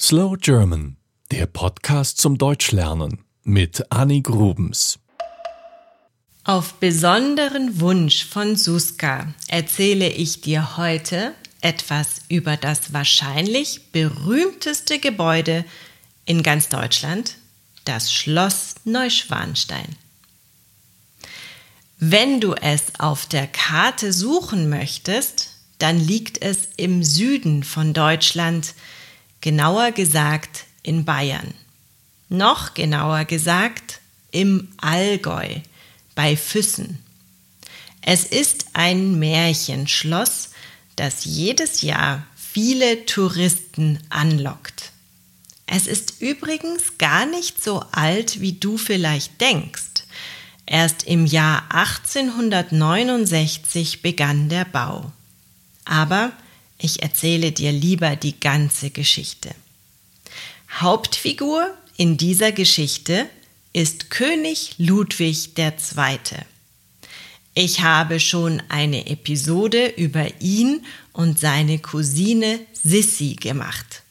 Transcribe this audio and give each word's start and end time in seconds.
Slow 0.00 0.36
German, 0.36 0.96
der 1.30 1.46
Podcast 1.46 2.18
zum 2.18 2.36
Deutschlernen 2.36 3.24
mit 3.44 3.92
Annie 3.92 4.22
Grubens. 4.22 4.98
Auf 6.42 6.74
besonderen 6.74 7.78
Wunsch 7.80 8.24
von 8.24 8.56
Suska 8.56 9.32
erzähle 9.46 10.08
ich 10.08 10.40
dir 10.40 10.76
heute 10.76 11.32
etwas 11.60 12.22
über 12.28 12.56
das 12.56 12.92
wahrscheinlich 12.92 13.92
berühmteste 13.92 14.98
Gebäude 14.98 15.64
in 16.24 16.42
ganz 16.42 16.68
Deutschland, 16.68 17.36
das 17.84 18.12
Schloss 18.12 18.74
Neuschwanstein. 18.84 19.94
Wenn 22.00 22.40
du 22.40 22.54
es 22.54 22.98
auf 22.98 23.26
der 23.26 23.46
Karte 23.46 24.12
suchen 24.12 24.68
möchtest, 24.68 25.52
dann 25.78 26.00
liegt 26.00 26.42
es 26.42 26.68
im 26.76 27.04
Süden 27.04 27.62
von 27.62 27.94
Deutschland, 27.94 28.74
genauer 29.44 29.92
gesagt 29.92 30.64
in 30.82 31.04
Bayern. 31.04 31.54
Noch 32.30 32.72
genauer 32.72 33.26
gesagt 33.26 34.00
im 34.30 34.68
Allgäu 34.78 35.56
bei 36.14 36.34
Füssen. 36.34 37.04
Es 38.00 38.24
ist 38.24 38.68
ein 38.72 39.18
Märchenschloss, 39.18 40.48
das 40.96 41.26
jedes 41.26 41.82
Jahr 41.82 42.26
viele 42.34 43.04
Touristen 43.04 43.98
anlockt. 44.08 44.92
Es 45.66 45.88
ist 45.88 46.22
übrigens 46.22 46.96
gar 46.96 47.26
nicht 47.26 47.62
so 47.62 47.84
alt, 47.92 48.40
wie 48.40 48.54
du 48.54 48.78
vielleicht 48.78 49.42
denkst. 49.42 50.04
Erst 50.64 51.02
im 51.02 51.26
Jahr 51.26 51.64
1869 51.68 54.00
begann 54.00 54.48
der 54.48 54.64
Bau. 54.64 55.12
Aber 55.84 56.32
ich 56.78 57.02
erzähle 57.02 57.52
dir 57.52 57.72
lieber 57.72 58.16
die 58.16 58.38
ganze 58.38 58.90
Geschichte. 58.90 59.54
Hauptfigur 60.80 61.66
in 61.96 62.16
dieser 62.16 62.52
Geschichte 62.52 63.26
ist 63.72 64.10
König 64.10 64.74
Ludwig 64.78 65.56
II. 65.56 66.18
Ich 67.54 67.80
habe 67.80 68.18
schon 68.18 68.62
eine 68.68 69.06
Episode 69.06 69.86
über 69.86 70.40
ihn 70.40 70.84
und 71.12 71.38
seine 71.38 71.78
Cousine 71.78 72.60
Sissi 72.72 73.36
gemacht. 73.36 74.02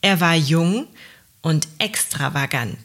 Er 0.00 0.20
war 0.20 0.34
jung 0.34 0.86
und 1.42 1.68
extravagant. 1.78 2.78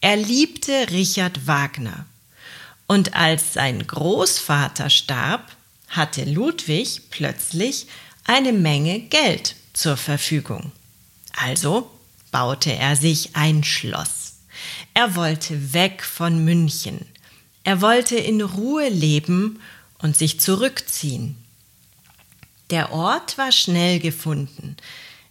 Er 0.00 0.16
liebte 0.16 0.90
Richard 0.90 1.46
Wagner. 1.46 2.06
Und 2.86 3.14
als 3.14 3.52
sein 3.52 3.86
Großvater 3.86 4.90
starb, 4.90 5.54
hatte 5.88 6.24
Ludwig 6.24 7.02
plötzlich 7.10 7.86
eine 8.24 8.52
Menge 8.52 9.00
Geld 9.00 9.56
zur 9.72 9.96
Verfügung. 9.96 10.72
Also 11.36 11.90
baute 12.30 12.72
er 12.72 12.96
sich 12.96 13.34
ein 13.34 13.64
Schloss. 13.64 14.34
Er 14.94 15.14
wollte 15.16 15.72
weg 15.72 16.02
von 16.02 16.44
München. 16.44 17.06
Er 17.64 17.80
wollte 17.80 18.16
in 18.16 18.40
Ruhe 18.40 18.88
leben 18.88 19.60
und 19.98 20.16
sich 20.16 20.40
zurückziehen. 20.40 21.36
Der 22.70 22.92
Ort 22.92 23.38
war 23.38 23.52
schnell 23.52 24.00
gefunden. 24.00 24.76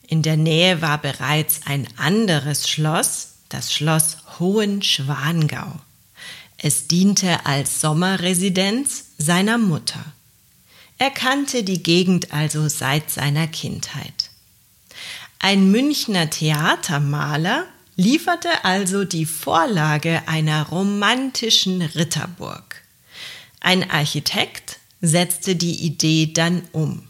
In 0.07 0.21
der 0.21 0.37
Nähe 0.37 0.81
war 0.81 0.99
bereits 0.99 1.61
ein 1.65 1.87
anderes 1.97 2.69
Schloss, 2.69 3.29
das 3.49 3.73
Schloss 3.73 4.17
Hohenschwangau. 4.39 5.79
Es 6.57 6.87
diente 6.87 7.45
als 7.45 7.81
Sommerresidenz 7.81 9.05
seiner 9.17 9.57
Mutter. 9.57 10.13
Er 11.01 11.09
kannte 11.09 11.63
die 11.63 11.81
Gegend 11.81 12.31
also 12.31 12.67
seit 12.67 13.09
seiner 13.09 13.47
Kindheit. 13.47 14.29
Ein 15.39 15.71
Münchner 15.71 16.29
Theatermaler 16.29 17.65
lieferte 17.95 18.49
also 18.63 19.03
die 19.03 19.25
Vorlage 19.25 20.21
einer 20.27 20.67
romantischen 20.67 21.81
Ritterburg. 21.81 22.83
Ein 23.61 23.89
Architekt 23.89 24.77
setzte 25.01 25.55
die 25.55 25.73
Idee 25.73 26.31
dann 26.31 26.61
um. 26.71 27.07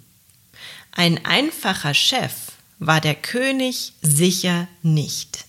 Ein 0.94 1.26
einfacher 1.26 1.94
Chef 1.94 2.54
war 2.80 3.02
der 3.02 3.16
König 3.16 3.92
sicher 4.02 4.70
nicht, 4.84 5.44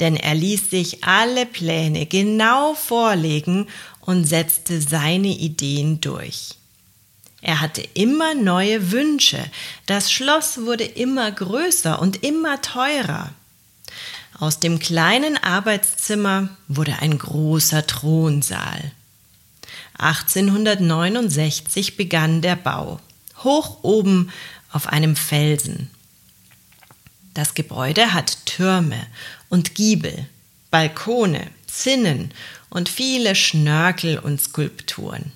denn 0.00 0.16
er 0.16 0.34
ließ 0.34 0.68
sich 0.68 1.02
alle 1.02 1.46
Pläne 1.46 2.04
genau 2.04 2.74
vorlegen 2.74 3.68
und 4.02 4.26
setzte 4.26 4.82
seine 4.82 5.28
Ideen 5.28 6.02
durch. 6.02 6.56
Er 7.46 7.60
hatte 7.60 7.82
immer 7.94 8.34
neue 8.34 8.90
Wünsche. 8.90 9.38
Das 9.86 10.10
Schloss 10.10 10.62
wurde 10.62 10.82
immer 10.82 11.30
größer 11.30 12.02
und 12.02 12.24
immer 12.24 12.60
teurer. 12.60 13.30
Aus 14.36 14.58
dem 14.58 14.80
kleinen 14.80 15.36
Arbeitszimmer 15.36 16.48
wurde 16.66 16.98
ein 16.98 17.16
großer 17.16 17.86
Thronsaal. 17.86 18.90
1869 19.96 21.96
begann 21.96 22.42
der 22.42 22.56
Bau, 22.56 22.98
hoch 23.44 23.84
oben 23.84 24.32
auf 24.72 24.88
einem 24.88 25.14
Felsen. 25.14 25.88
Das 27.32 27.54
Gebäude 27.54 28.12
hat 28.12 28.44
Türme 28.46 29.06
und 29.50 29.76
Giebel, 29.76 30.26
Balkone, 30.72 31.46
Zinnen 31.68 32.32
und 32.70 32.88
viele 32.88 33.36
Schnörkel 33.36 34.18
und 34.18 34.40
Skulpturen. 34.40 35.30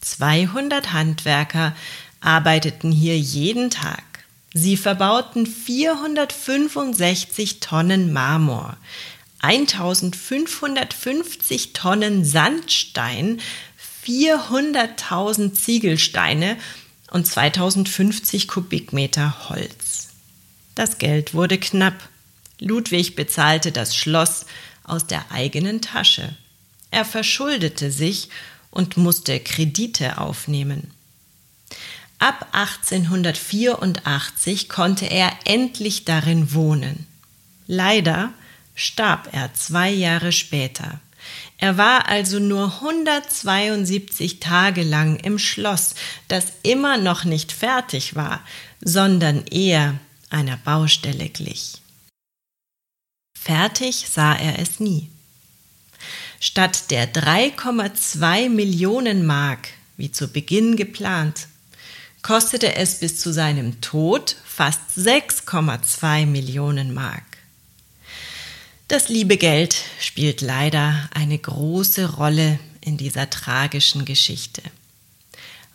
200 0.00 0.92
Handwerker 0.92 1.74
arbeiteten 2.20 2.92
hier 2.92 3.18
jeden 3.18 3.70
Tag. 3.70 4.04
Sie 4.52 4.76
verbauten 4.76 5.46
465 5.46 7.60
Tonnen 7.60 8.12
Marmor, 8.12 8.76
1550 9.40 11.72
Tonnen 11.72 12.24
Sandstein, 12.24 13.40
400.000 14.04 15.54
Ziegelsteine 15.54 16.56
und 17.10 17.26
2050 17.26 18.48
Kubikmeter 18.48 19.48
Holz. 19.48 20.08
Das 20.74 20.98
Geld 20.98 21.34
wurde 21.34 21.58
knapp. 21.58 22.08
Ludwig 22.58 23.16
bezahlte 23.16 23.72
das 23.72 23.96
Schloss 23.96 24.46
aus 24.84 25.06
der 25.06 25.30
eigenen 25.30 25.80
Tasche. 25.80 26.34
Er 26.90 27.04
verschuldete 27.04 27.90
sich 27.90 28.28
und 28.70 28.96
musste 28.96 29.40
Kredite 29.40 30.18
aufnehmen. 30.18 30.92
Ab 32.18 32.48
1884 32.52 34.68
konnte 34.68 35.06
er 35.06 35.32
endlich 35.44 36.04
darin 36.04 36.52
wohnen. 36.52 37.06
Leider 37.66 38.32
starb 38.74 39.30
er 39.32 39.54
zwei 39.54 39.90
Jahre 39.90 40.32
später. 40.32 41.00
Er 41.58 41.76
war 41.76 42.08
also 42.08 42.38
nur 42.38 42.76
172 42.76 44.40
Tage 44.40 44.82
lang 44.82 45.16
im 45.16 45.38
Schloss, 45.38 45.94
das 46.28 46.46
immer 46.62 46.96
noch 46.96 47.24
nicht 47.24 47.52
fertig 47.52 48.16
war, 48.16 48.42
sondern 48.80 49.44
eher 49.46 49.98
einer 50.30 50.56
Baustelle 50.56 51.28
glich. 51.28 51.82
Fertig 53.38 54.06
sah 54.08 54.34
er 54.34 54.58
es 54.58 54.80
nie. 54.80 55.10
Statt 56.42 56.90
der 56.90 57.12
3,2 57.12 58.48
Millionen 58.48 59.26
Mark, 59.26 59.68
wie 59.98 60.10
zu 60.10 60.26
Beginn 60.26 60.74
geplant, 60.74 61.48
kostete 62.22 62.76
es 62.76 63.00
bis 63.00 63.20
zu 63.20 63.30
seinem 63.30 63.82
Tod 63.82 64.36
fast 64.46 64.80
6,2 64.96 66.24
Millionen 66.24 66.94
Mark. 66.94 67.24
Das 68.88 69.10
liebe 69.10 69.36
Geld 69.36 69.76
spielt 70.00 70.40
leider 70.40 71.10
eine 71.12 71.38
große 71.38 72.14
Rolle 72.14 72.58
in 72.80 72.96
dieser 72.96 73.28
tragischen 73.28 74.06
Geschichte. 74.06 74.62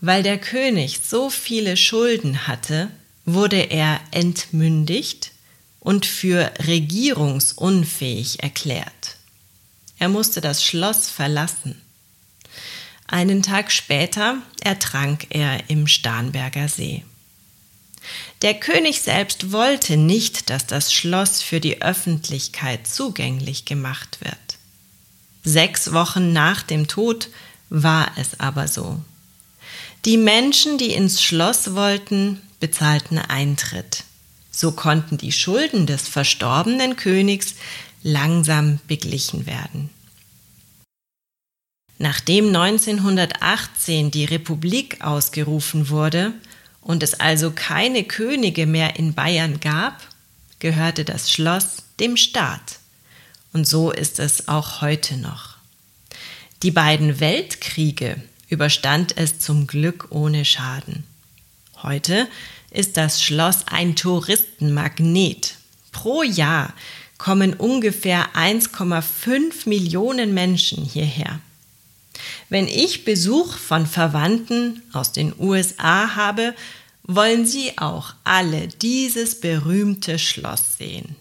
Weil 0.01 0.23
der 0.23 0.39
König 0.39 1.01
so 1.07 1.29
viele 1.29 1.77
Schulden 1.77 2.47
hatte, 2.47 2.89
wurde 3.23 3.69
er 3.69 3.99
entmündigt 4.09 5.31
und 5.79 6.07
für 6.07 6.51
regierungsunfähig 6.65 8.41
erklärt. 8.41 9.05
Er 9.97 10.09
musste 10.09 10.42
das 10.42 10.63
Schloss 10.63 11.09
verlassen. 11.09 11.81
Einen 13.07 13.44
Tag 13.44 13.71
später 13.71 14.38
ertrank 14.62 15.27
er 15.30 15.69
im 15.69 15.88
Starnberger 15.88 16.68
See. 16.68 17.03
Der 18.42 18.53
König 18.56 19.01
selbst 19.01 19.51
wollte 19.51 19.97
nicht, 19.97 20.50
dass 20.50 20.68
das 20.68 20.94
Schloss 20.94 21.42
für 21.42 21.59
die 21.59 21.81
Öffentlichkeit 21.81 22.88
zugänglich 22.88 23.65
gemacht 23.65 24.19
wird. 24.21 24.36
Sechs 25.44 25.94
Wochen 25.94 26.33
nach 26.33 26.63
dem 26.63 26.88
Tod 26.88 27.30
war 27.69 28.12
es 28.18 28.39
aber 28.39 28.68
so. 28.68 29.01
Die 30.06 30.18
Menschen, 30.18 30.77
die 30.77 30.94
ins 30.94 31.21
Schloss 31.21 31.74
wollten, 31.74 32.42
bezahlten 32.59 33.18
Eintritt. 33.18 34.03
So 34.56 34.72
konnten 34.72 35.18
die 35.18 35.34
Schulden 35.34 35.86
des 35.86 36.07
verstorbenen 36.07 36.96
Königs 36.96 37.56
langsam 38.04 38.80
beglichen 38.88 39.46
werden. 39.46 39.90
Nachdem 41.98 42.48
1918 42.48 44.12
die 44.12 44.24
Republik 44.24 45.04
ausgerufen 45.04 45.90
wurde 45.90 46.31
und 46.80 47.04
es 47.04 47.19
also 47.19 47.52
keine 47.52 48.06
Könige 48.06 48.66
mehr 48.66 48.96
in 48.96 49.13
Bayern 49.13 49.60
gab, 49.60 50.07
gehörte 50.60 51.04
das 51.04 51.30
Schloss 51.30 51.84
dem 52.00 52.16
Staat. 52.16 52.80
Und 53.52 53.68
so 53.68 53.92
ist 53.92 54.19
es 54.19 54.48
auch 54.48 54.80
heute 54.80 55.18
noch. 55.18 55.57
Die 56.63 56.72
beiden 56.72 57.19
Weltkriege 57.19 58.22
überstand 58.48 59.18
es 59.18 59.38
zum 59.40 59.68
Glück 59.68 60.07
ohne 60.12 60.46
Schaden. 60.46 61.04
Heute 61.84 62.30
ist 62.75 62.98
das 62.98 63.24
Schloss 63.24 63.68
ein 63.68 63.95
Touristenmagnet. 63.95 65.56
Pro 65.92 66.24
Jahr 66.24 66.74
kommen 67.18 67.54
ungefähr 67.54 68.30
1,5 68.36 69.68
Millionen 69.69 70.33
Menschen 70.33 70.83
hierher. 70.83 71.39
Wenn 72.50 72.68
ich 72.68 73.06
Besuch 73.06 73.57
von 73.57 73.86
Verwandten 73.86 74.83
aus 74.94 75.12
den 75.12 75.33
USA 75.39 76.16
habe, 76.16 76.54
wollen 77.04 77.45
sie 77.45 77.77
auch 77.77 78.13
alle 78.24 78.68
dieses 78.68 79.39
berühmte 79.39 80.19
Schloss 80.19 80.78
sehen. 80.78 81.16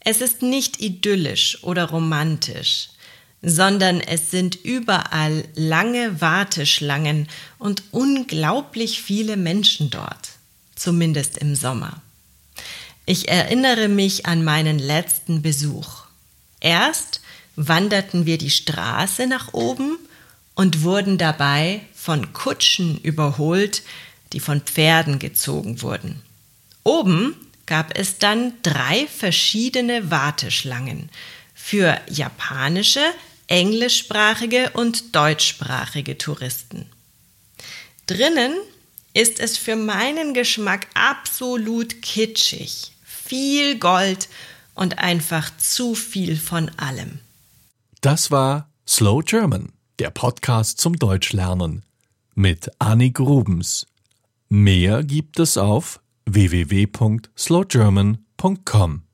Es 0.00 0.20
ist 0.20 0.42
nicht 0.42 0.80
idyllisch 0.80 1.62
oder 1.62 1.90
romantisch, 1.90 2.90
sondern 3.42 4.00
es 4.00 4.30
sind 4.30 4.56
überall 4.56 5.44
lange 5.54 6.20
Warteschlangen 6.20 7.28
und 7.58 7.82
unglaublich 7.92 9.02
viele 9.02 9.36
Menschen 9.36 9.90
dort, 9.90 10.30
zumindest 10.74 11.38
im 11.38 11.54
Sommer. 11.54 12.02
Ich 13.06 13.28
erinnere 13.28 13.88
mich 13.88 14.26
an 14.26 14.44
meinen 14.44 14.78
letzten 14.78 15.40
Besuch. 15.40 16.04
Erst 16.60 17.20
wanderten 17.56 18.26
wir 18.26 18.38
die 18.38 18.50
Straße 18.50 19.26
nach 19.26 19.54
oben 19.54 19.98
und 20.54 20.82
wurden 20.82 21.18
dabei 21.18 21.80
von 21.94 22.32
Kutschen 22.32 22.98
überholt, 22.98 23.82
die 24.32 24.40
von 24.40 24.60
Pferden 24.60 25.18
gezogen 25.18 25.80
wurden. 25.82 26.20
Oben 26.84 27.34
gab 27.66 27.96
es 27.96 28.18
dann 28.18 28.52
drei 28.62 29.06
verschiedene 29.06 30.10
Warteschlangen 30.10 31.10
für 31.54 32.00
japanische, 32.08 33.02
englischsprachige 33.48 34.70
und 34.74 35.16
deutschsprachige 35.16 36.16
Touristen. 36.16 36.86
Drinnen 38.06 38.54
ist 39.14 39.40
es 39.40 39.58
für 39.58 39.74
meinen 39.76 40.34
Geschmack 40.34 40.86
absolut 40.94 42.02
kitschig, 42.02 42.92
viel 43.02 43.78
Gold 43.78 44.28
und 44.74 44.98
einfach 44.98 45.50
zu 45.56 45.94
viel 45.94 46.36
von 46.36 46.68
allem. 46.76 47.20
Das 48.00 48.30
war 48.30 48.68
Slow 48.86 49.22
German, 49.24 49.72
der 49.98 50.10
Podcast 50.10 50.78
zum 50.80 50.96
Deutschlernen 50.96 51.82
mit 52.34 52.70
Annik 52.78 53.18
Rubens. 53.18 53.86
Mehr 54.48 55.02
gibt 55.02 55.40
es 55.40 55.58
auf 55.58 56.00
www.slowgerman.com. 56.24 59.07